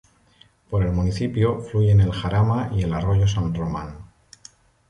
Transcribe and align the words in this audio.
Por 0.71 0.81
el 0.83 0.93
municipio 0.93 1.59
fluyen 1.61 1.99
el 2.01 2.11
río 2.11 2.21
Jarama 2.23 2.71
y 2.73 2.81
el 2.81 2.91
arroyo 2.95 3.27
San 3.27 3.53
Román. 3.53 3.99